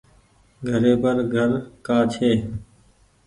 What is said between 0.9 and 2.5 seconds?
پر گهر ڪآ ڇي۔